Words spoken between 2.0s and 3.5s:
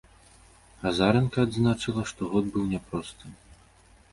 што год быў няпростым.